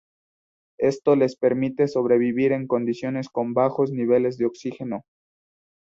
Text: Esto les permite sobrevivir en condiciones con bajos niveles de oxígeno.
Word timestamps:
Esto 0.79 1.15
les 1.15 1.35
permite 1.35 1.87
sobrevivir 1.87 2.53
en 2.53 2.65
condiciones 2.65 3.29
con 3.29 3.53
bajos 3.53 3.91
niveles 3.91 4.39
de 4.39 4.45
oxígeno. 4.47 5.03